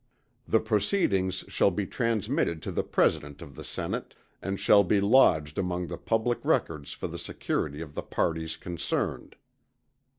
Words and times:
The 0.47 0.59
proceedings 0.59 1.45
shall 1.47 1.69
be 1.69 1.85
transmitted 1.85 2.63
to 2.63 2.71
the 2.71 2.81
President 2.81 3.39
of 3.43 3.53
the 3.53 3.63
Senate, 3.63 4.15
and 4.41 4.59
shall 4.59 4.83
be 4.83 4.99
lodged 4.99 5.59
among 5.59 5.85
the 5.85 5.97
public 5.99 6.39
records 6.43 6.91
for 6.91 7.05
the 7.07 7.19
security 7.19 7.81
of 7.81 7.93
the 7.93 8.01
parties 8.01 8.57
concerned. 8.57 9.35